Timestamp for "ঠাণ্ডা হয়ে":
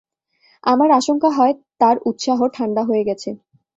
2.55-3.03